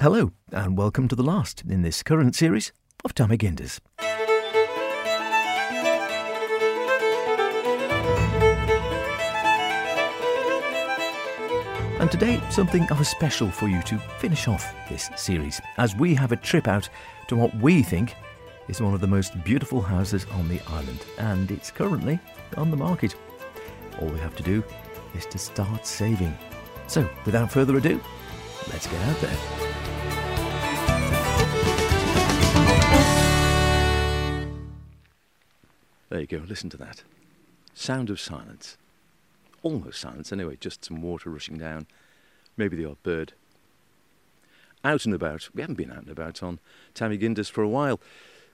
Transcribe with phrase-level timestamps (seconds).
[0.00, 2.70] Hello, and welcome to the last in this current series
[3.04, 3.80] of Tammy Ginders.
[11.98, 16.14] And today, something of a special for you to finish off this series, as we
[16.14, 16.88] have a trip out
[17.26, 18.14] to what we think
[18.68, 22.20] is one of the most beautiful houses on the island, and it's currently
[22.56, 23.16] on the market.
[24.00, 24.62] All we have to do
[25.16, 26.38] is to start saving.
[26.86, 28.00] So, without further ado,
[28.70, 29.67] let's get out there.
[36.08, 37.02] There you go, listen to that.
[37.74, 38.76] Sound of silence.
[39.62, 41.86] Almost silence, anyway, just some water rushing down.
[42.56, 43.34] Maybe the odd bird.
[44.84, 45.50] Out and about.
[45.54, 46.60] We haven't been out and about on
[46.94, 48.00] Tammy Ginders for a while,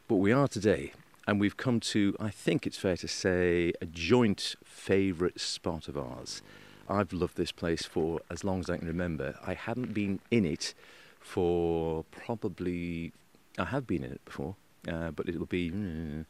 [0.08, 0.92] but we are today.
[1.26, 5.96] And we've come to, I think it's fair to say, a joint favourite spot of
[5.96, 6.42] ours.
[6.88, 9.38] I've loved this place for as long as I can remember.
[9.46, 10.74] I haven't been in it
[11.20, 13.12] for probably,
[13.58, 14.56] I have been in it before,
[14.88, 16.26] uh, but it'll be mm,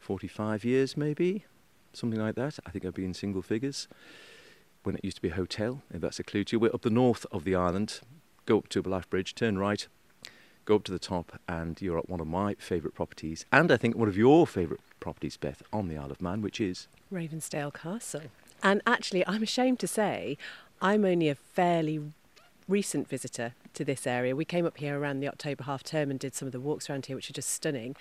[0.00, 1.44] 45 years maybe,
[1.92, 2.58] something like that.
[2.66, 3.88] I think I've been in single figures
[4.82, 6.60] when it used to be a hotel, if that's a clue to you.
[6.60, 8.00] We're up the north of the island,
[8.46, 9.86] go up to Ballaugh Bridge, turn right,
[10.64, 13.76] go up to the top, and you're at one of my favourite properties, and I
[13.76, 17.72] think one of your favourite properties, Beth, on the Isle of Man, which is Ravensdale
[17.72, 18.22] Castle.
[18.62, 20.36] And actually, I'm ashamed to say,
[20.80, 22.00] I'm only a fairly
[22.68, 24.36] recent visitor to this area.
[24.36, 26.88] We came up here around the October half term and did some of the walks
[26.88, 27.96] around here, which are just stunning.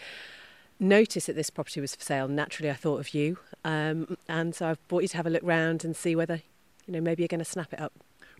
[0.79, 2.27] Noticed that this property was for sale.
[2.27, 5.41] Naturally, I thought of you, um, and so I've brought you to have a look
[5.43, 6.41] round and see whether,
[6.85, 7.93] you know, maybe you're going to snap it up.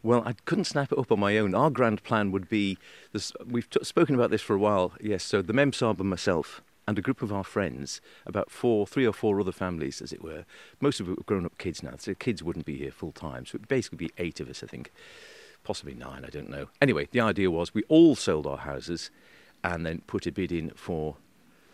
[0.04, 1.56] Well, I couldn't snap it up on my own.
[1.56, 2.78] Our grand plan would be
[3.12, 5.24] this, we've t- spoken about this for a while, yes.
[5.24, 9.14] So the Memsahib and myself and a group of our friends, about four, three or
[9.14, 10.46] four other families, as it were.
[10.80, 13.46] Most of it were grown up kids now, so kids wouldn't be here full time.
[13.46, 14.92] So it'd basically be eight of us, I think.
[15.68, 16.68] Possibly nine, I don't know.
[16.82, 19.12] Anyway, the idea was we all sold our houses
[19.66, 21.18] and then put a bid in for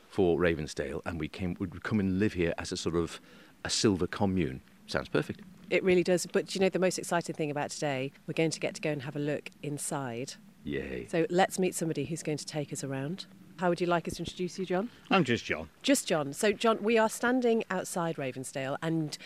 [0.10, 3.22] for Ravensdale, and we came would come and live here as a sort of
[3.64, 4.62] a silver commune.
[4.88, 5.42] Sounds perfect.
[5.70, 6.26] It really does.
[6.26, 8.12] But you know the most exciting thing about today?
[8.26, 10.34] We're going to get to go and have a look inside.
[10.64, 11.06] Yay.
[11.12, 13.28] So let's meet somebody who's going to take us around.
[13.58, 14.90] How would you like us to introduce you, John?
[15.12, 15.70] I'm just John.
[15.84, 16.34] Just John.
[16.34, 19.18] So, John, we are standing outside Ravensdale, and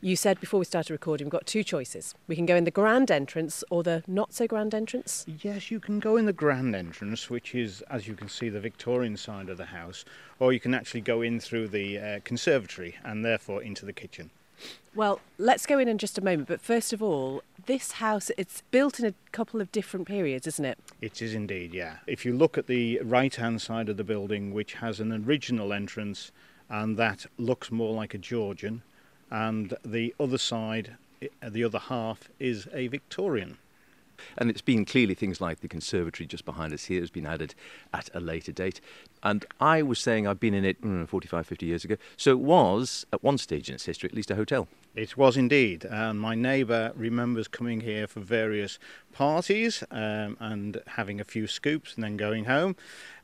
[0.00, 2.14] you said before we started recording, we've got two choices.
[2.26, 5.24] We can go in the grand entrance or the not so grand entrance.
[5.40, 8.60] Yes, you can go in the grand entrance, which is, as you can see, the
[8.60, 10.04] Victorian side of the house,
[10.40, 14.30] or you can actually go in through the uh, conservatory and therefore into the kitchen.
[14.94, 16.48] Well, let's go in in just a moment.
[16.48, 20.64] But first of all, this house, it's built in a couple of different periods, isn't
[20.64, 20.78] it?
[21.00, 21.96] It is indeed, yeah.
[22.06, 25.72] If you look at the right hand side of the building, which has an original
[25.72, 26.32] entrance
[26.68, 28.82] and that looks more like a Georgian,
[29.30, 30.96] and the other side,
[31.42, 33.58] the other half, is a Victorian.
[34.38, 37.54] And it's been clearly things like the conservatory just behind us here has been added
[37.92, 38.80] at a later date.
[39.26, 41.96] And I was saying I've been in it mm, 45, 50 years ago.
[42.16, 44.68] So it was, at one stage in its history, at least a hotel.
[44.94, 45.84] It was indeed.
[45.84, 48.78] And my neighbour remembers coming here for various
[49.12, 52.76] parties um, and having a few scoops and then going home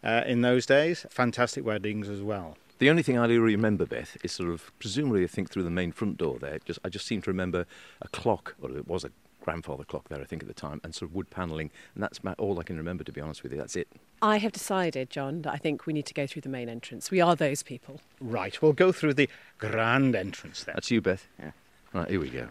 [0.03, 1.07] uh, in those days.
[1.09, 2.57] Fantastic weddings as well.
[2.81, 5.71] The only thing I really remember, Beth, is sort of presumably I think through the
[5.71, 6.59] main front door there.
[6.65, 7.65] Just I just seem to remember
[8.01, 10.95] a clock, or it was a grandfather clock there, I think, at the time, and
[10.95, 11.71] sort of wood panelling.
[11.95, 13.59] And that's all I can remember, to be honest with you.
[13.59, 13.89] That's it.
[14.23, 17.11] I have decided, John, that I think we need to go through the main entrance.
[17.11, 18.01] We are those people.
[18.21, 20.75] Right, we'll go through the grand entrance then.
[20.75, 21.27] That's you, Beth?
[21.39, 21.51] Yeah.
[21.93, 22.49] Right, here we go.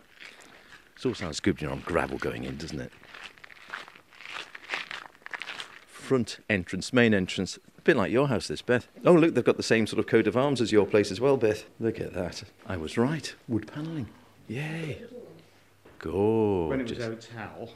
[0.97, 2.91] It all sounds good, you know, on gravel going in, doesn't it?
[5.87, 7.57] Front entrance, main entrance.
[7.77, 8.87] A bit like your house, this, Beth.
[9.05, 11.19] Oh, look, they've got the same sort of coat of arms as your place as
[11.19, 11.63] well, Beth.
[11.79, 12.43] Look at that.
[12.67, 13.33] I was right.
[13.47, 14.09] Wood panelling.
[14.47, 15.01] Yay.
[16.01, 16.69] Gorgeous.
[16.69, 17.73] When it was a hotel,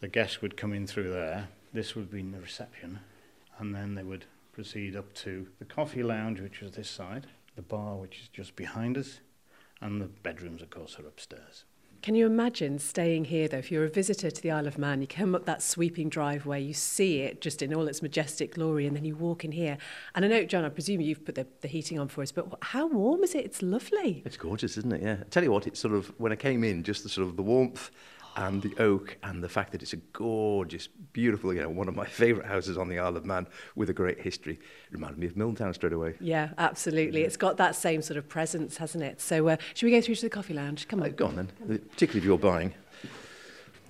[0.00, 1.48] the guests would come in through there.
[1.74, 3.00] This would be in the reception,
[3.58, 7.26] and then they would proceed up to the coffee lounge, which was this side,
[7.56, 9.20] the bar, which is just behind us,
[9.82, 11.64] and the bedrooms, of course, are upstairs.
[12.02, 13.58] Can you imagine staying here, though?
[13.58, 16.62] If you're a visitor to the Isle of Man, you come up that sweeping driveway,
[16.62, 19.76] you see it just in all its majestic glory, and then you walk in here.
[20.14, 22.46] And I know, John, I presume you've put the, the heating on for us, but
[22.62, 23.44] how warm is it?
[23.44, 24.22] It's lovely.
[24.24, 25.02] It's gorgeous, isn't it?
[25.02, 25.16] Yeah.
[25.20, 27.36] I tell you what, it's sort of, when I came in, just the sort of
[27.36, 27.90] the warmth
[28.40, 31.94] and the oak and the fact that it's a gorgeous, beautiful, you know, one of
[31.94, 33.46] my favourite houses on the Isle of Man
[33.76, 34.58] with a great history.
[34.90, 36.14] Reminded me of Milntown straight away.
[36.20, 37.22] Yeah, absolutely.
[37.22, 39.20] It's got that same sort of presence, hasn't it?
[39.20, 40.88] So, uh, should we go through to the coffee lounge?
[40.88, 41.10] Come on.
[41.10, 41.48] Uh, go on then,
[41.90, 42.72] particularly if you're buying.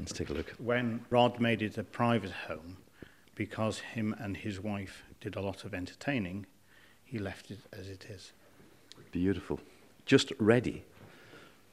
[0.00, 0.50] Let's take a look.
[0.58, 2.78] When Rod made it a private home,
[3.36, 6.46] because him and his wife did a lot of entertaining,
[7.04, 8.32] he left it as it is.
[9.12, 9.60] Beautiful.
[10.06, 10.82] Just ready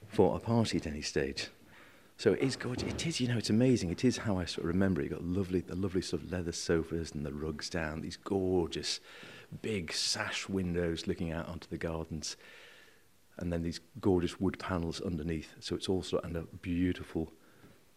[0.09, 1.47] for a party at any stage.
[2.17, 2.89] So it is gorgeous.
[2.89, 3.91] It is, you know, it's amazing.
[3.91, 5.05] It is how I sort of remember it.
[5.05, 8.99] You've got lovely, the lovely sort of leather sofas and the rugs down, these gorgeous
[9.61, 12.35] big sash windows looking out onto the gardens,
[13.37, 15.53] and then these gorgeous wood panels underneath.
[15.59, 17.31] So it's also and a beautiful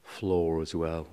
[0.02, 1.08] floor as well,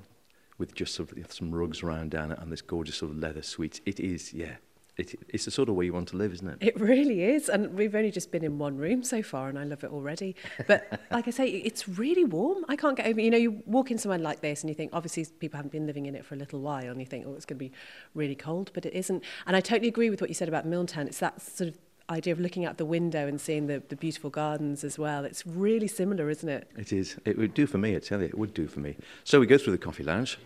[0.58, 3.42] with just sort of some rugs around down it and this gorgeous sort of leather
[3.42, 3.80] suites.
[3.86, 4.58] It is, yeah,
[4.98, 6.58] it, it's the sort of way you want to live, isn't it?
[6.60, 7.50] It really is.
[7.50, 10.36] And we've only just been in one room so far and I love it already.
[10.68, 12.66] But like I say, it's really warm.
[12.68, 14.92] I can't get over You know, you walk in somewhere like this and you think,
[14.94, 17.34] obviously, people haven't been living in it for a little while and you think, oh,
[17.36, 17.72] it's going to be
[18.16, 19.24] really cold, but it isn't.
[19.46, 21.06] And I totally agree with what you said about Milntown.
[21.06, 21.78] It's that sort of
[22.10, 25.26] idea of looking out the window and seeing the, the beautiful gardens as well.
[25.26, 26.70] It's really similar, isn't it?
[26.78, 27.18] It is.
[27.26, 28.96] It would do for me, I tell you, it would do for me.
[29.24, 30.40] So we go through the coffee lounge.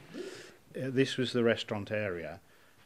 [0.75, 2.39] Uh, this was the restaurant area,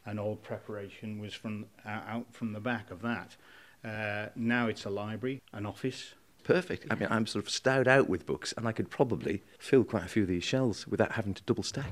[0.06, 3.36] and all preparation was from uh, out from the back of that.
[3.84, 6.14] Uh, now it's a library, an office.
[6.44, 6.86] Perfect.
[6.92, 10.04] I mean, I'm sort of stowed out with books, and I could probably fill quite
[10.04, 11.92] a few of these shelves without having to double stack.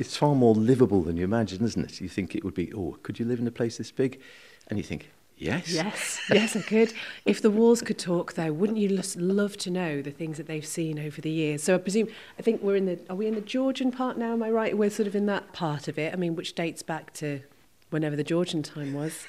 [0.00, 2.00] it's far more livable than you imagine, isn't it?
[2.00, 4.18] You think it would be, oh, could you live in a place this big?
[4.66, 5.10] And you think,
[5.40, 5.72] yes.
[5.72, 6.92] Yes, yes, I could.
[7.24, 10.46] If the walls could talk, though, wouldn't you just love to know the things that
[10.46, 11.62] they've seen over the years?
[11.62, 12.08] So I presume,
[12.38, 14.32] I think we're in the, are we in the Georgian part now?
[14.32, 14.76] Am I right?
[14.76, 16.12] We're sort of in that part of it.
[16.12, 17.40] I mean, which dates back to
[17.90, 19.26] whenever the Georgian time was.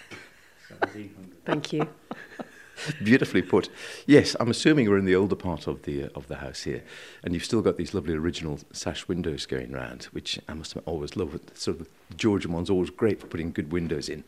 [1.46, 1.88] Thank you.
[3.04, 3.70] Beautifully put.
[4.08, 6.84] Yes, I'm assuming we're in the older part of the uh, of the house here,
[7.24, 11.16] and you've still got these lovely original sash windows going round, which I must always
[11.16, 11.40] love.
[11.54, 14.24] Sort of the Georgian ones always great for putting good windows in,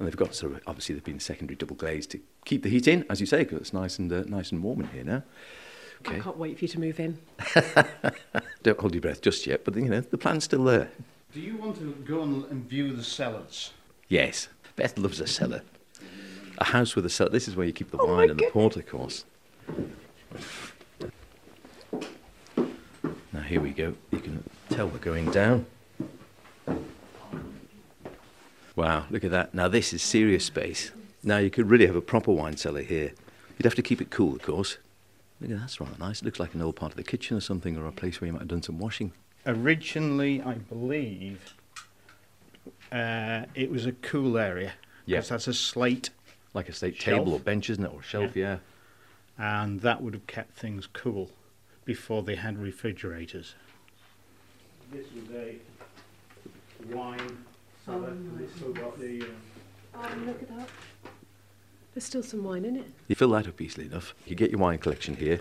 [0.00, 2.88] and they've got sort of obviously they've been secondary double glazed to keep the heat
[2.88, 5.22] in, as you say, because it's nice and uh, nice and warm in here now.
[6.00, 6.16] Okay.
[6.16, 7.18] I can't wait for you to move in.
[8.64, 10.90] Don't hold your breath just yet, but you know the plan's still there.
[11.32, 13.72] Do you want to go and view the cellars?
[14.08, 15.62] Yes, Beth loves a cellar
[16.60, 17.30] a house with a cellar.
[17.30, 19.24] This is where you keep the oh wine and the port, of course.
[23.32, 23.94] Now here we go.
[24.10, 25.66] You can tell we're going down.
[28.80, 29.52] Wow, look at that.
[29.52, 30.90] Now this is serious space.
[31.22, 33.12] Now you could really have a proper wine cellar here.
[33.58, 34.78] You'd have to keep it cool, of course.
[35.38, 36.22] Look at that, that's rather nice.
[36.22, 38.26] It looks like an old part of the kitchen or something, or a place where
[38.26, 39.12] you might have done some washing.
[39.44, 41.52] Originally, I believe,
[42.90, 44.72] uh, it was a cool area.
[45.04, 46.08] Yes, that's a slate
[46.54, 47.18] like a slate shelf.
[47.18, 48.34] table or bench, isn't it, or shelf?
[48.34, 48.56] Yeah.
[49.38, 49.62] yeah.
[49.62, 51.30] And that would have kept things cool
[51.84, 53.56] before they had refrigerators.
[54.90, 55.56] This was a
[56.96, 57.44] wine
[58.58, 58.70] cellar.
[58.70, 59.22] Oh, still got the.
[59.22, 59.26] Uh,
[59.96, 60.68] oh, look at that.
[61.94, 62.86] There's still some wine in it.
[63.08, 64.14] You fill that up easily enough.
[64.26, 65.40] You get your wine collection here.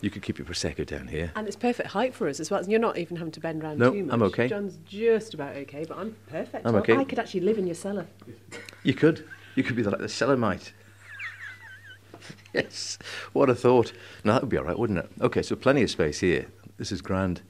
[0.00, 1.32] You could keep your prosecco down here.
[1.36, 2.62] And it's perfect height for us as well.
[2.68, 4.12] You're not even having to bend around no, too much.
[4.12, 4.48] I'm okay.
[4.48, 6.66] John's just about okay, but I'm perfect.
[6.66, 6.96] I'm okay.
[6.96, 8.06] I could actually live in your cellar.
[8.82, 9.26] You could.
[9.54, 10.72] You could be like the Celamite.
[12.54, 12.98] yes,
[13.32, 13.92] what a thought.
[14.24, 15.10] No, that would be all right, wouldn't it?
[15.20, 16.46] Okay, so plenty of space here.
[16.76, 17.42] This is grand.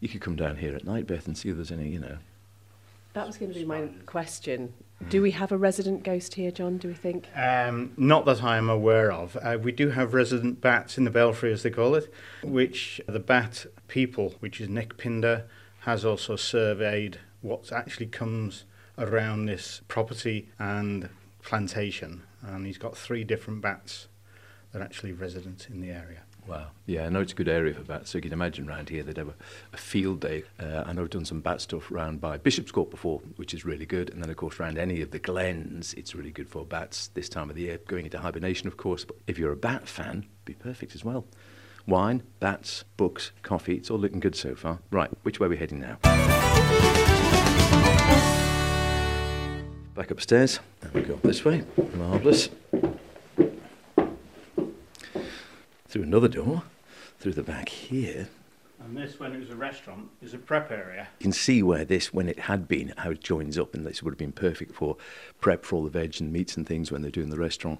[0.00, 2.18] You could come down here at night, Beth, and see if there's any, you know.
[3.14, 4.74] That was going to be my question.
[5.08, 7.28] Do we have a resident ghost here, John, do we think?
[7.36, 9.36] Um, not that I am aware of.
[9.40, 12.12] Uh, we do have resident bats in the belfry, as they call it,
[12.42, 15.44] which the bat people, which is Nick Pinder,
[15.80, 18.64] has also surveyed what actually comes
[18.98, 21.08] around this property and
[21.42, 24.08] plantation, and he's got three different bats
[24.72, 26.22] that are actually resident in the area.
[26.46, 26.66] Wow.
[26.86, 28.10] Yeah, I know it's a good area for bats.
[28.10, 29.34] So you can imagine around here they'd have a,
[29.72, 30.44] a field day.
[30.60, 33.64] Uh, I know I've done some bat stuff around by Bishop's Court before, which is
[33.64, 34.10] really good.
[34.10, 37.28] And then, of course, around any of the glens, it's really good for bats this
[37.28, 39.04] time of the year, going into hibernation, of course.
[39.04, 41.24] But if you're a bat fan, be perfect as well.
[41.86, 44.80] Wine, bats, books, coffee, it's all looking good so far.
[44.90, 45.98] Right, which way are we heading now?
[49.94, 50.60] Back upstairs.
[50.80, 51.20] There we go.
[51.22, 51.62] This way.
[51.94, 52.48] Marvellous.
[55.94, 56.64] Through another door.
[57.20, 58.26] Through the back here.
[58.80, 61.06] And this, when it was a restaurant, is a prep area.
[61.20, 64.02] You can see where this, when it had been, how it joins up, and this
[64.02, 64.96] would have been perfect for
[65.40, 67.78] prep for all the veg and meats and things when they're doing the restaurant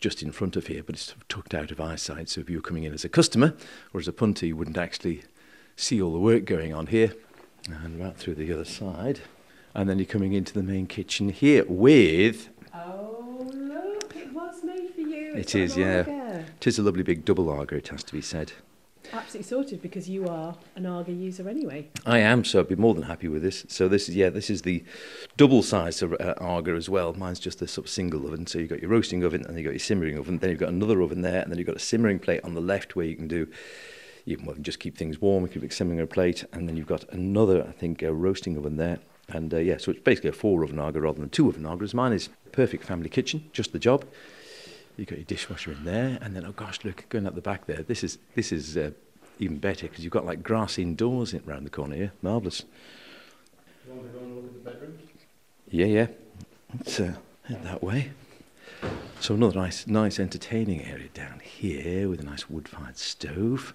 [0.00, 2.30] just in front of here, but it's tucked out of eyesight.
[2.30, 3.52] So if you were coming in as a customer
[3.92, 5.24] or as a punter, you wouldn't actually
[5.76, 7.12] see all the work going on here.
[7.68, 9.20] And right through the other side
[9.74, 12.48] and then you're coming into the main kitchen here with.
[12.74, 14.16] Oh look!
[14.16, 15.34] It was made for you.
[15.34, 16.15] It's it is, yeah.
[16.56, 17.76] It is a lovely big double Aga.
[17.76, 18.52] It has to be said.
[19.12, 21.88] Absolutely sorted because you are an Aga user anyway.
[22.04, 23.64] I am, so I'd be more than happy with this.
[23.68, 24.82] So this is yeah, this is the
[25.36, 27.12] double size of uh, Aga as well.
[27.14, 28.46] Mine's just a sort of single oven.
[28.46, 30.38] So you've got your roasting oven and you've got your simmering oven.
[30.38, 32.60] Then you've got another oven there, and then you've got a simmering plate on the
[32.60, 33.46] left where you can do
[34.24, 35.44] You can well, just keep things warm.
[35.44, 38.56] You keep it simmering a plate, and then you've got another, I think, uh, roasting
[38.56, 38.98] oven there.
[39.28, 41.94] And uh, yeah, so it's basically a four oven Aga rather than two oven Agas.
[41.94, 44.04] Mine is perfect family kitchen, just the job.
[44.96, 47.66] You've got your dishwasher in there, and then oh gosh, look, going up the back
[47.66, 47.82] there.
[47.82, 48.90] This is this is uh,
[49.38, 52.12] even better because you've got like grass indoors in, around the corner here.
[52.22, 52.64] Marvellous.
[53.86, 55.00] You want to go and look at the bedrooms?
[55.70, 56.06] Yeah, yeah.
[56.74, 57.14] Let's uh,
[57.48, 58.12] that way.
[59.20, 63.74] So another nice, nice entertaining area down here with a nice wood-fired stove.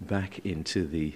[0.00, 1.14] Back into the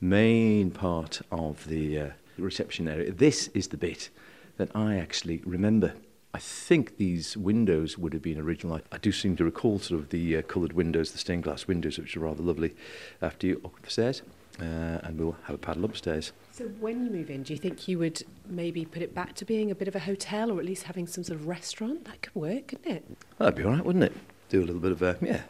[0.00, 3.12] main part of the uh, reception area.
[3.12, 4.10] This is the bit
[4.56, 5.94] that I actually remember.
[6.34, 8.76] I think these windows would have been original.
[8.76, 11.66] I, I do seem to recall sort of the uh, coloured windows, the stained glass
[11.66, 12.74] windows, which are rather lovely.
[13.20, 14.22] After you up the stairs,
[14.58, 14.64] uh,
[15.02, 16.32] and we'll have a paddle upstairs.
[16.50, 19.44] So when you move in, do you think you would maybe put it back to
[19.44, 22.06] being a bit of a hotel or at least having some sort of restaurant?
[22.06, 23.04] That could work, couldn't it?
[23.38, 24.12] That'd be all right, wouldn't it?
[24.48, 25.42] Do a little bit of, uh, yeah,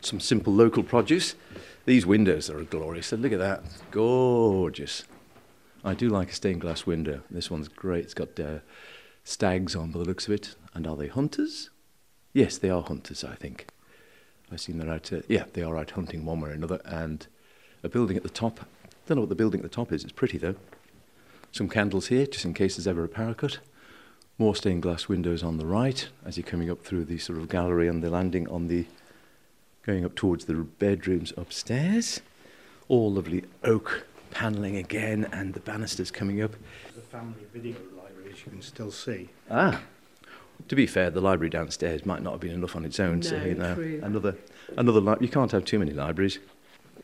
[0.00, 1.34] some simple local produce.
[1.84, 3.10] These windows are glorious.
[3.12, 3.62] Look at that.
[3.90, 5.04] Gorgeous.
[5.84, 7.22] I do like a stained glass window.
[7.30, 8.04] This one's great.
[8.04, 8.58] It's got uh,
[9.28, 10.54] stags on by the looks of it.
[10.74, 11.70] And are they hunters?
[12.32, 13.66] Yes, they are hunters, I think.
[14.50, 16.80] I've seen they're out, uh, yeah, they are out hunting one way or another.
[16.84, 17.26] And
[17.82, 18.60] a building at the top.
[19.06, 20.02] Don't know what the building at the top is.
[20.02, 20.54] It's pretty, though.
[21.52, 23.58] Some candles here, just in case there's ever a power cut.
[24.38, 27.48] More stained glass windows on the right as you're coming up through the sort of
[27.48, 28.86] gallery and the landing on the
[29.82, 32.20] going up towards the bedrooms upstairs.
[32.88, 36.52] All lovely oak panelling again, and the banisters coming up.
[36.94, 37.97] The family video library,
[38.38, 39.28] as you can still see.
[39.50, 39.82] Ah,
[40.68, 43.22] to be fair, the library downstairs might not have been enough on its own.
[43.22, 44.00] so you know, true.
[44.02, 44.36] another
[44.76, 46.38] another li- you can't have too many libraries.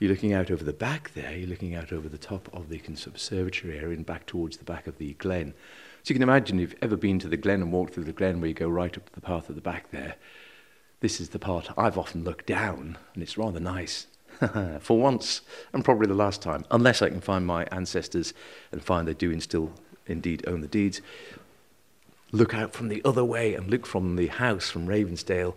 [0.00, 1.37] You're looking out over the back there.
[1.37, 4.87] You're looking out over the top of the conservatory area and back towards the back
[4.87, 5.55] of the glen.
[6.03, 8.12] So you can imagine if you've ever been to the glen and walked through the
[8.12, 10.17] glen where you go right up to the path at the back there.
[11.00, 14.09] This is the part I've often looked down, and it's rather nice.
[14.81, 18.35] For once, and probably the last time, unless I can find my ancestors
[18.73, 19.73] and find they do in still
[20.07, 21.01] indeed own the deeds.
[22.33, 25.57] Look out from the other way and look from the house from Ravensdale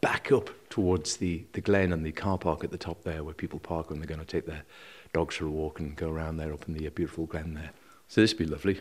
[0.00, 3.34] back up towards the, the glen and the car park at the top there where
[3.34, 4.62] people park when they're going to take their
[5.12, 7.70] dogs for a walk and go around there up in the uh, beautiful glen there.
[8.08, 8.80] So this would be lovely.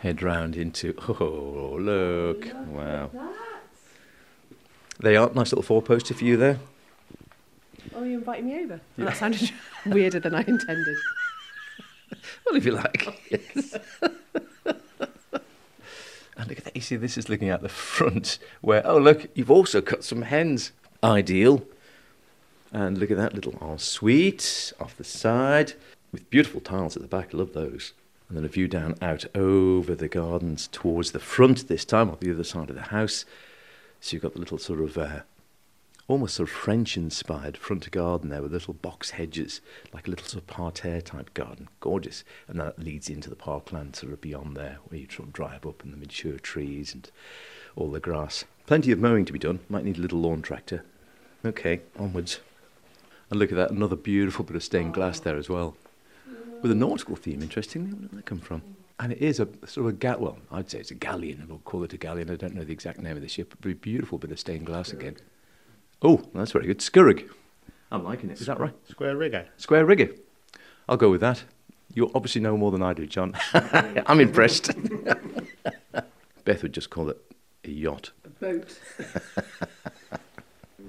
[0.00, 2.46] Head round into, oh, look.
[2.68, 3.10] Wow.
[4.98, 6.58] They are nice little four poster for you there.
[7.94, 8.80] Oh, you invited me over?
[8.98, 9.50] Oh, that sounded
[9.86, 10.96] weirder than I intended.
[12.46, 13.06] Well, if you like.
[13.30, 13.76] Yes.
[16.36, 16.76] and look at that.
[16.76, 20.22] You see, this is looking out the front where, oh, look, you've also cut some
[20.22, 20.72] hens.
[21.02, 21.62] Ideal.
[22.72, 25.74] And look at that little ensuite off the side
[26.12, 27.34] with beautiful tiles at the back.
[27.34, 27.92] Love those.
[28.28, 32.18] And then a view down out over the gardens towards the front this time, on
[32.20, 33.24] the other side of the house.
[34.00, 35.20] So you've got the little sort of uh,
[36.08, 39.60] almost sort of French inspired front garden there with little box hedges,
[39.92, 41.68] like a little sort of parterre type garden.
[41.80, 42.22] Gorgeous.
[42.46, 45.66] And that leads into the parkland sort of beyond there, where you sort of drive
[45.66, 47.10] up and the mature trees and
[47.74, 48.44] all the grass.
[48.66, 49.60] Plenty of mowing to be done.
[49.68, 50.84] Might need a little lawn tractor.
[51.44, 52.40] Okay, onwards.
[53.30, 55.76] And look at that, another beautiful bit of stained glass there as well.
[56.62, 57.90] With a nautical theme, interestingly.
[57.92, 58.62] Where did that come from?
[58.98, 61.44] And it is a sort of a ga- well, I'd say it's a galleon.
[61.48, 62.30] We'll call it a galleon.
[62.30, 64.66] I don't know the exact name of the ship, but a beautiful bit of stained
[64.66, 65.16] glass again.
[66.02, 66.78] Oh, that's very good.
[66.78, 67.28] Scurrig.
[67.90, 68.40] I'm liking it.
[68.40, 68.74] Is that right?
[68.88, 69.46] Square rigger.
[69.56, 70.10] Square rigger.
[70.88, 71.44] I'll go with that.
[71.94, 73.34] You obviously know more than I do, John.
[73.54, 74.70] I'm impressed.
[76.44, 77.18] Beth would just call it
[77.64, 78.10] a yacht.
[78.24, 78.78] A boat.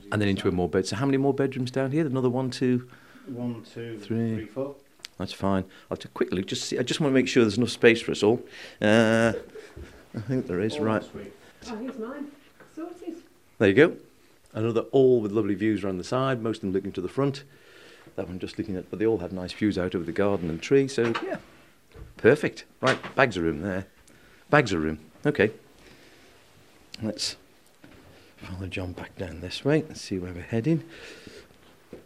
[0.09, 0.87] And then into a more bed.
[0.87, 2.05] So how many more bedrooms down here?
[2.05, 2.87] Another one, two.
[3.27, 4.35] One, two, Three.
[4.35, 4.75] three, four.
[5.17, 5.65] That's fine.
[5.91, 6.45] I'll take a quick look.
[6.45, 6.79] Just see.
[6.79, 8.41] I just want to make sure there's enough space for us all.
[8.81, 9.33] Uh,
[10.15, 10.77] I think there is.
[10.77, 11.03] All Right.
[11.03, 11.33] suite.
[11.69, 12.27] Oh, here's mine.
[12.73, 13.17] Sorted.
[13.57, 13.97] There you go.
[14.57, 17.43] Another all with lovely views around the side, most of them looking to the front.
[18.15, 20.49] That one just looking at, but they all have nice views out over the garden
[20.49, 21.37] and tree, so yeah,
[22.17, 22.65] perfect.
[22.81, 23.85] Right, bags of room there.
[24.49, 24.97] Bags of room.
[25.27, 25.51] Okay.
[27.03, 27.35] Let's
[28.37, 30.83] follow John back down this way and see where we're heading.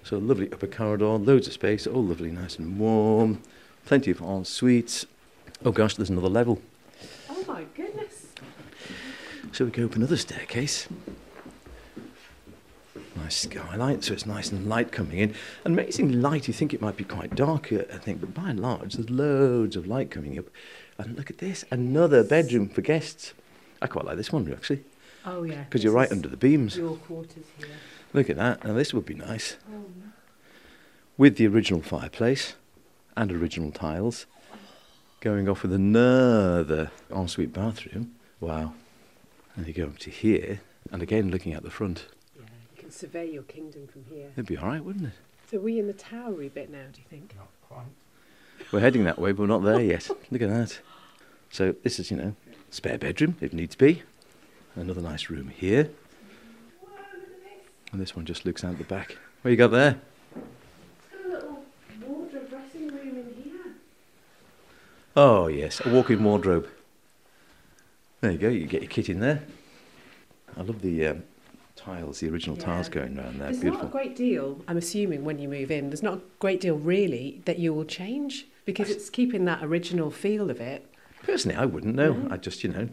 [0.03, 3.41] So lovely upper corridor, loads of space, all lovely, nice and warm.
[3.85, 5.05] Plenty of en suites.
[5.63, 6.61] Oh gosh, there's another level.
[7.29, 8.27] Oh my goodness.
[9.53, 10.89] So we go up another staircase.
[13.31, 15.33] Nice skylight, so it's nice and light coming in.
[15.63, 18.49] And amazingly light, you think it might be quite dark, uh, I think, but by
[18.49, 20.47] and large, there's loads of light coming up.
[20.97, 23.33] And look at this, another bedroom for guests.
[23.81, 24.83] I quite like this one, actually,
[25.25, 25.63] Oh yeah.
[25.63, 26.75] because you're right under the beams.
[26.75, 27.67] Your quarters here.
[28.11, 28.65] Look at that.
[28.65, 29.55] Now, this would be nice.
[29.73, 29.85] Oh,
[31.17, 32.55] With the original fireplace
[33.15, 34.25] and original tiles,
[35.21, 38.11] going off with another ensuite bathroom.
[38.41, 38.73] Wow.
[39.55, 40.59] And you go up to here,
[40.91, 42.07] and again looking at the front.
[42.91, 42.97] Yeah.
[42.97, 44.29] Survey your kingdom from here.
[44.33, 45.13] It'd be all right, wouldn't it?
[45.49, 47.35] So are we in the towery bit now, do you think?
[47.35, 47.85] Not quite.
[48.71, 50.09] We're heading that way, but we're not there yet.
[50.31, 50.79] Look at that.
[51.49, 52.35] So this is, you know,
[52.69, 54.03] spare bedroom if needs be.
[54.75, 55.89] Another nice room here.
[57.91, 59.17] And this one just looks out the back.
[59.41, 59.99] What you got there?
[61.11, 61.63] Got a little
[62.07, 63.73] wardrobe dressing room in here.
[65.17, 66.69] Oh yes, a walk-in wardrobe.
[68.21, 68.47] There you go.
[68.47, 69.43] You get your kit in there.
[70.55, 71.23] I love the um,
[71.83, 73.47] tiles, the original tiles going around there.
[73.49, 73.85] There's Beautiful.
[73.85, 76.75] not a great deal, I'm assuming, when you move in, there's not a great deal
[76.77, 80.85] really that you will change because it's keeping that original feel of it.
[81.23, 82.13] Personally, I wouldn't know.
[82.13, 82.33] No.
[82.33, 82.89] I just, you know,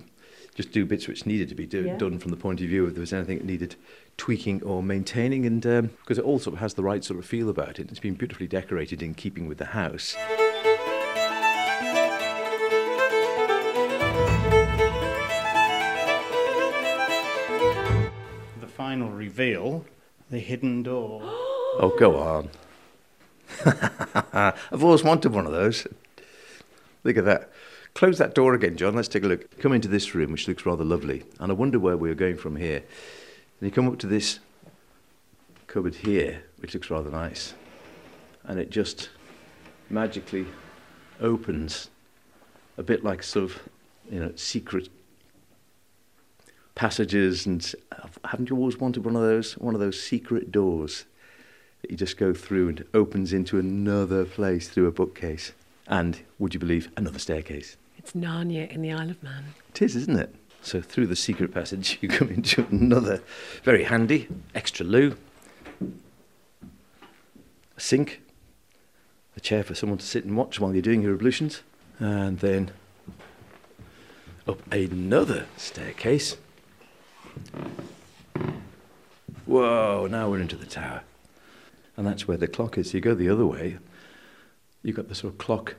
[0.54, 1.96] just do bits which needed to be do, Yeah.
[1.96, 3.76] done from the point of view if there was anything that needed
[4.16, 7.24] tweaking or maintaining, and um, because it all sort of has the right sort of
[7.26, 7.90] feel about it.
[7.90, 10.16] It's been beautifully decorated in keeping with the house.
[18.88, 19.84] Final reveal,
[20.30, 21.20] the hidden door.
[21.80, 22.48] Oh, go on.
[24.32, 25.86] I've always wanted one of those.
[27.04, 27.52] Look at that.
[27.94, 28.96] Close that door again, John.
[28.96, 29.60] Let's take a look.
[29.60, 31.24] Come into this room, which looks rather lovely.
[31.38, 32.78] And I wonder where we're going from here.
[32.78, 34.40] And you come up to this
[35.68, 37.54] cupboard here, which looks rather nice.
[38.44, 39.10] And it just
[39.90, 40.46] magically
[41.20, 41.90] opens
[42.78, 43.62] a bit like sort of,
[44.10, 44.88] you know, secret
[46.78, 47.44] passages.
[47.44, 47.74] And
[48.24, 49.58] haven't you always wanted one of those?
[49.58, 51.04] One of those secret doors
[51.82, 55.52] that you just go through and opens into another place through a bookcase.
[55.86, 57.76] And would you believe, another staircase.
[57.98, 59.44] It's Narnia in the Isle of Man.
[59.70, 60.34] It is, isn't it?
[60.62, 63.22] So through the secret passage, you come into another
[63.62, 65.16] very handy extra loo,
[67.76, 68.22] a sink,
[69.36, 71.62] a chair for someone to sit and watch while you're doing your ablutions,
[71.98, 72.70] and then
[74.46, 76.36] up another staircase.
[79.46, 81.02] Whoa, now we're into the tower.
[81.96, 82.92] And that's where the clock is.
[82.94, 83.78] You go the other way,
[84.82, 85.76] you've got the sort of clock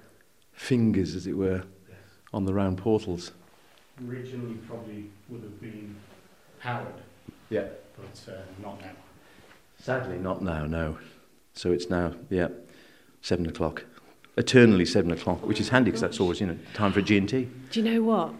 [0.51, 1.63] fingers, as it were,
[2.33, 3.31] on the round portals.
[4.07, 5.95] Originally, probably would have been
[6.59, 6.93] powered,
[7.49, 7.67] Yeah.
[7.97, 8.91] but uh, not now.
[9.81, 10.97] Sadly, not now, no.
[11.53, 12.49] So it's now, yeah,
[13.21, 13.85] seven o'clock.
[14.37, 17.17] Eternally seven o'clock, which is handy because that's always, you know, time for a G
[17.17, 17.49] and T.
[17.71, 18.33] Do you know what?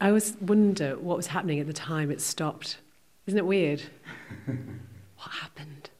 [0.00, 2.78] I always wonder what was happening at the time it stopped.
[3.26, 3.82] Isn't it weird?
[4.46, 5.90] what happened?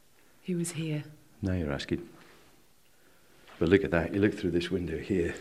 [0.47, 1.05] Who was here?
[1.41, 2.09] Now you're asking.
[3.59, 4.15] But look at that.
[4.15, 5.35] You look through this window here,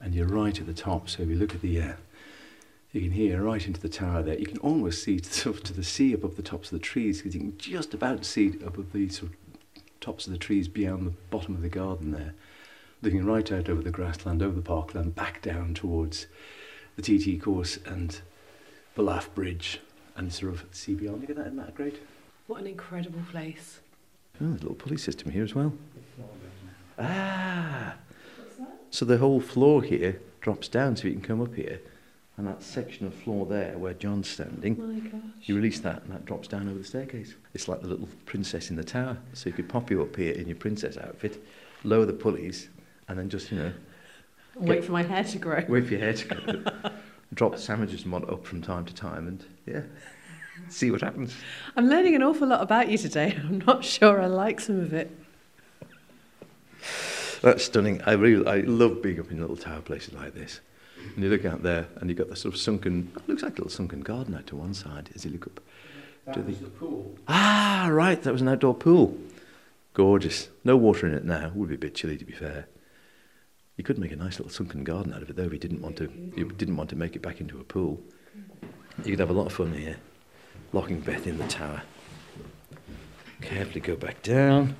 [0.00, 1.08] and you're right at the top.
[1.08, 1.92] So if you look at the, uh,
[2.92, 4.38] you can hear right into the tower there.
[4.38, 6.84] You can almost see to, sort of to the sea above the tops of the
[6.84, 9.38] trees because you can just about see above the sort of
[10.00, 12.34] tops of the trees beyond the bottom of the garden there.
[13.02, 16.26] Looking right out over the grassland, over the parkland, back down towards
[16.96, 18.20] the TT course and
[18.96, 19.80] Ballaugh Bridge,
[20.16, 21.22] and sort of see beyond.
[21.22, 22.00] Look at that, isn't that great?
[22.46, 23.80] What an incredible place.
[24.40, 25.72] Oh, there's a little pulley system here as well.
[26.98, 27.94] Ah.
[28.90, 31.80] So the whole floor here drops down so you can come up here.
[32.36, 35.20] And that section of floor there where John's standing, My gosh.
[35.42, 37.34] you release that and that drops down over the staircase.
[37.54, 39.16] It's like the little princess in the tower.
[39.34, 41.44] So you could pop you up here in your princess outfit,
[41.84, 42.68] lower the pulleys,
[43.08, 43.72] and then just, you know,
[44.56, 45.64] Wait for my hair to grow.
[45.68, 46.92] wait for your hair to grow.
[47.34, 49.80] drop the sandwiches mod up from time to time and, yeah,
[50.68, 51.34] see what happens.
[51.76, 53.36] I'm learning an awful lot about you today.
[53.42, 55.10] I'm not sure I like some of it.
[57.42, 58.00] That's stunning.
[58.06, 60.60] I really, I love being up in little tower places like this.
[61.14, 63.56] And you look out there, and you've got the sort of sunken, looks like a
[63.56, 65.60] little sunken garden out to one side as you look up.
[66.24, 67.14] That To was the- the pool.
[67.28, 69.18] Ah, right, that was an outdoor pool.
[69.92, 70.48] Gorgeous.
[70.64, 71.52] No water in it now.
[71.54, 72.66] Would be a bit chilly, to be fair.
[73.76, 75.42] You could make a nice little sunken garden out of it, though.
[75.44, 76.04] If you didn't want to,
[76.36, 78.00] you didn't want to make it back into a pool.
[78.98, 79.96] You could have a lot of fun here,
[80.72, 81.82] locking Beth in the tower.
[83.40, 84.76] Carefully go back down.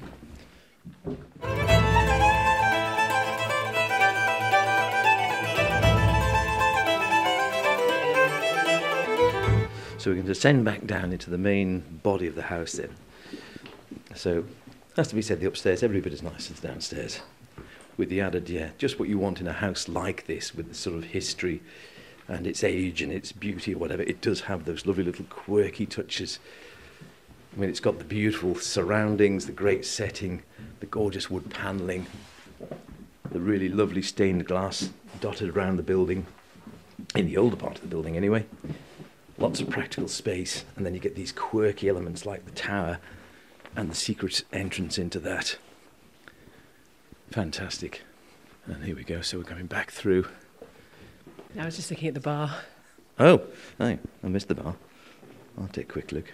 [9.99, 12.91] So we can descend back down into the main body of the house then.
[14.15, 14.45] So,
[14.97, 17.21] has to be said, the upstairs, every bit as nice as downstairs.
[17.97, 20.75] With the added, yeah, just what you want in a house like this, with the
[20.75, 21.63] sort of history
[22.27, 24.03] and its age and its beauty or whatever.
[24.03, 26.39] It does have those lovely little quirky touches.
[27.55, 30.43] I mean, it's got the beautiful surroundings, the great setting,
[30.81, 32.07] the gorgeous wood panelling,
[33.31, 36.27] the really lovely stained glass dotted around the building,
[37.15, 38.45] in the older part of the building anyway
[39.39, 42.99] lots of practical space, and then you get these quirky elements like the tower
[43.77, 45.59] and the secret entrance into that.
[47.31, 48.03] Fantastic.
[48.67, 49.21] And here we go.
[49.21, 50.27] So we're coming back through.
[51.59, 52.55] I was just looking at the bar.
[53.19, 53.43] Oh,
[53.79, 54.75] hey, I missed the bar.
[55.59, 56.31] I'll take a quick look.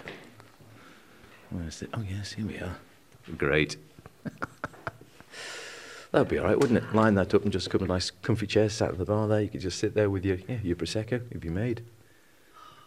[1.51, 1.91] Where's it?
[1.93, 2.77] Oh, yes, here we are.
[3.37, 3.77] Great.
[6.13, 6.95] That'd be all right, wouldn't it?
[6.95, 9.29] Line that up and just a couple of nice comfy chairs sat at the bar
[9.29, 9.43] there.
[9.43, 11.83] You could just sit there with your, yeah, your Prosecco if you made.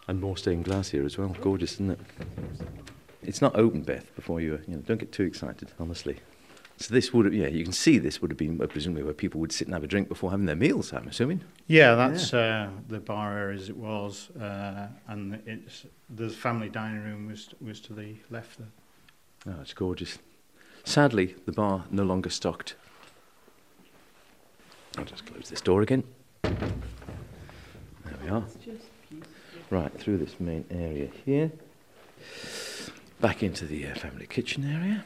[0.08, 1.36] And more stained glass here as well.
[1.40, 2.00] Gorgeous, isn't it?
[3.22, 6.18] It's not open, Beth, before you, you know, don't get too excited, honestly.
[6.78, 9.14] So this would have, yeah, you can see this would have been uh, presumably where
[9.14, 11.42] people would sit and have a drink before having their meals, I'm assuming.
[11.68, 17.04] Yeah, that's Uh, the bar area as it was, uh, and it's the family dining
[17.04, 18.68] room was was to the left there.
[19.48, 20.18] Oh, it's gorgeous.
[20.84, 22.76] Sadly, the bar no longer stocked.
[24.98, 26.04] I'll just close this door again.
[26.44, 26.58] There
[28.22, 28.44] we are.
[29.70, 31.52] Right, through this main area here.
[33.22, 35.06] Back into the uh, family kitchen area.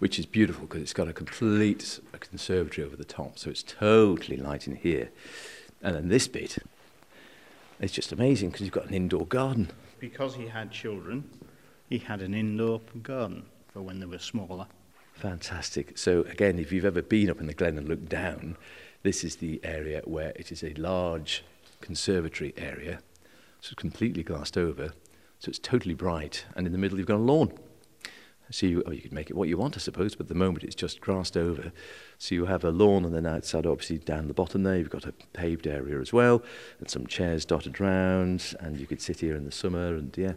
[0.00, 4.38] Which is beautiful because it's got a complete conservatory over the top, so it's totally
[4.38, 5.10] light in here.
[5.82, 6.58] And then this bit,
[7.80, 9.70] it's just amazing because you've got an indoor garden.
[9.98, 11.28] Because he had children,
[11.90, 14.66] he had an indoor garden for when they were smaller.
[15.12, 15.98] Fantastic.
[15.98, 18.56] So, again, if you've ever been up in the glen and looked down,
[19.02, 21.44] this is the area where it is a large
[21.82, 23.00] conservatory area.
[23.60, 24.94] So, it's completely glassed over.
[25.40, 26.46] So, it's totally bright.
[26.56, 27.52] And in the middle, you've got a lawn.
[28.50, 30.34] So, you, oh, you could make it what you want, I suppose, but at the
[30.34, 31.72] moment, it's just grassed over.
[32.18, 35.06] So, you have a lawn, and then outside, obviously, down the bottom there, you've got
[35.06, 36.42] a paved area as well,
[36.78, 38.54] and some chairs dotted around.
[38.60, 40.32] And you could sit here in the summer, and yeah,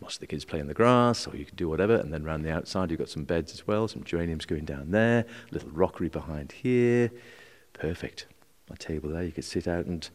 [0.00, 1.96] most of the kids play in the grass, or you could do whatever.
[1.96, 4.90] And then around the outside, you've got some beds as well, some geraniums going down
[4.90, 7.10] there, a little rockery behind here.
[7.72, 8.26] Perfect.
[8.70, 10.08] A table there, you could sit out and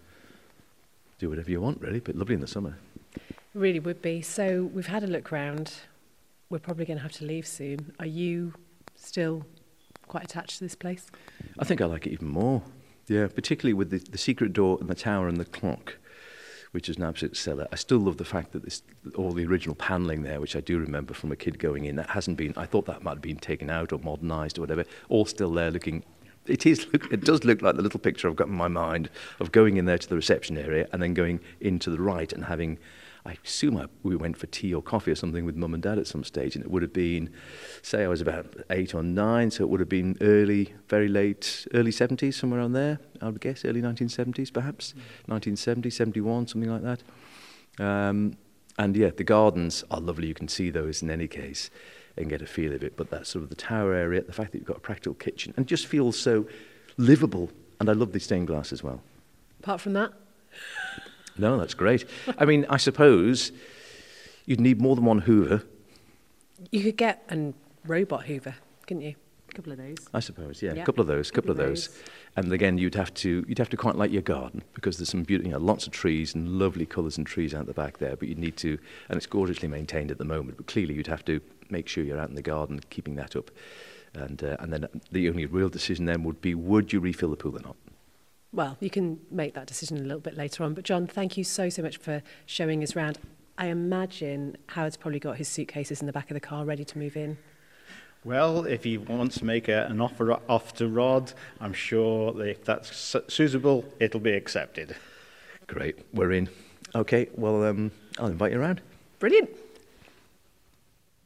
[1.20, 2.78] do whatever you want, really, but lovely in the summer.
[3.54, 4.22] Really would be.
[4.22, 5.74] So we've had a look round.
[6.54, 7.94] We're probably going to have to leave soon.
[8.00, 8.54] Are you
[8.94, 9.44] still
[10.08, 11.10] quite attached to this place?
[11.58, 12.62] I think I like it even more.
[13.08, 15.98] Yeah, particularly with the, the secret door and the tower and the clock
[16.70, 17.68] which is an absolute seller.
[17.72, 18.82] I still love the fact that this,
[19.16, 22.10] all the original panelling there, which I do remember from a kid going in, that
[22.10, 25.26] hasn't been, I thought that might have been taken out or modernised or whatever, all
[25.26, 26.04] still there looking
[26.46, 29.52] it is it does look like the little picture I've got in my mind of
[29.52, 32.78] going in there to the reception area and then going into the right and having
[33.26, 35.98] I assume I, we went for tea or coffee or something with mum and dad
[35.98, 37.30] at some stage, and it would have been,
[37.82, 41.66] say, I was about eight or nine, so it would have been early, very late,
[41.74, 45.30] early 70s, somewhere around there, I would guess, early 1970s perhaps, mm.
[45.30, 47.04] 1970, 71, something like that.
[47.84, 48.38] Um,
[48.78, 50.28] and yeah, the gardens are lovely.
[50.28, 51.70] You can see those in any case
[52.18, 52.98] and get a feel of it.
[52.98, 55.54] But that's sort of the tower area, the fact that you've got a practical kitchen,
[55.58, 56.48] and just feels so
[56.98, 57.52] livable.
[57.80, 59.02] And I love the stained glass as well.
[59.62, 60.14] Apart from that?
[61.38, 62.06] No, that's great.
[62.38, 63.52] I mean, I suppose
[64.46, 65.64] you'd need more than one Hoover.
[66.72, 67.54] You could get a
[67.86, 68.56] robot Hoover,
[68.88, 69.16] couldn't you?
[69.50, 69.98] A couple of those.
[70.14, 71.88] I suppose, yeah, a couple of those, a couple, couple of those.
[71.88, 72.04] those.
[72.36, 75.24] And again, you'd have to you'd have to quite like your garden because there's some
[75.24, 78.16] beautiful, you know, lots of trees and lovely colours and trees out the back there.
[78.16, 80.58] But you'd need to, and it's gorgeously maintained at the moment.
[80.58, 83.52] But clearly, you'd have to make sure you're out in the garden, keeping that up.
[84.16, 87.36] And uh, and then the only real decision then would be: would you refill the
[87.36, 87.76] pool or not?
[88.54, 90.74] Well, you can make that decision a little bit later on.
[90.74, 93.18] But John, thank you so, so much for showing us around.
[93.58, 96.98] I imagine Howard's probably got his suitcases in the back of the car ready to
[96.98, 97.38] move in.
[98.24, 102.48] Well, if he wants to make a, an offer off to Rod, I'm sure that
[102.48, 104.96] if that's suitable, it'll be accepted.
[105.68, 106.50] Great, we're in.
[106.96, 108.82] Okay, well, um, I'll invite you around.
[109.20, 109.50] Brilliant.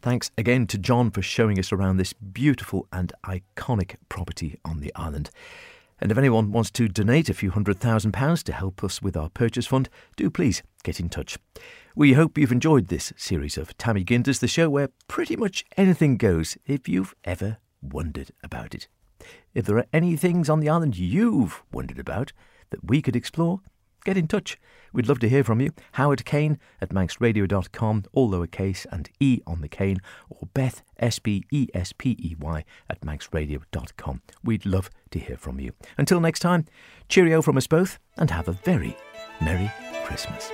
[0.02, 4.94] Thanks again to John for showing us around this beautiful and iconic property on the
[4.96, 5.30] island.
[6.00, 9.18] And if anyone wants to donate a few hundred thousand pounds to help us with
[9.18, 11.38] our purchase fund, do please get in touch.
[11.96, 16.18] We hope you've enjoyed this series of Tammy Ginders, the show where pretty much anything
[16.18, 18.88] goes if you've ever wondered about it.
[19.56, 22.32] If there are any things on the island you've wondered about
[22.70, 23.62] that we could explore,
[24.08, 24.58] get in touch.
[24.94, 25.72] We'd love to hear from you.
[25.94, 31.44] Howard Caine at manxradio.com, all lowercase and E on the Caine, or Beth, S B
[31.52, 34.22] E S P E Y, at manxradio.com.
[34.44, 35.74] We'd love to hear from you.
[35.98, 36.66] Until next time,
[37.10, 38.96] cheerio from us both, and have a very
[39.42, 39.72] Merry
[40.06, 40.52] Christmas.